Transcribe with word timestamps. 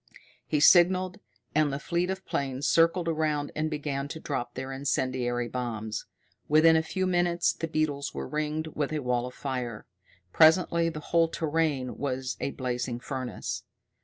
He 0.47 0.59
signalled, 0.59 1.19
and 1.53 1.71
the 1.71 1.77
fleet 1.77 2.09
of 2.09 2.25
planes 2.25 2.65
circled 2.67 3.07
around 3.07 3.51
and 3.55 3.69
began 3.69 4.07
to 4.07 4.19
drop 4.19 4.55
their 4.55 4.71
incendiary 4.71 5.47
bombs. 5.47 6.07
Within 6.47 6.75
a 6.75 6.81
few 6.81 7.05
minutes 7.05 7.53
the 7.53 7.67
beetles 7.67 8.11
were 8.11 8.27
ringed 8.27 8.65
with 8.73 8.91
a 8.93 8.97
wall 9.03 9.27
of 9.27 9.35
fire. 9.35 9.85
Presently 10.33 10.89
the 10.89 10.99
whole 11.11 11.27
terrain 11.27 11.99
was 11.99 12.35
a 12.41 12.49
blazing 12.49 12.99
furnace. 12.99 13.61